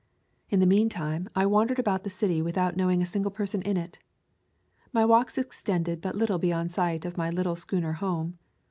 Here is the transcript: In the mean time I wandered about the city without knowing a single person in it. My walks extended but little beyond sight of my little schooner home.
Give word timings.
In 0.49 0.59
the 0.59 0.65
mean 0.65 0.89
time 0.89 1.29
I 1.35 1.45
wandered 1.45 1.77
about 1.77 2.03
the 2.03 2.09
city 2.09 2.41
without 2.41 2.75
knowing 2.75 3.03
a 3.03 3.05
single 3.05 3.29
person 3.29 3.61
in 3.61 3.77
it. 3.77 3.99
My 4.91 5.05
walks 5.05 5.37
extended 5.37 6.01
but 6.01 6.15
little 6.15 6.39
beyond 6.39 6.71
sight 6.71 7.05
of 7.05 7.17
my 7.17 7.29
little 7.29 7.55
schooner 7.55 7.93
home. 7.93 8.39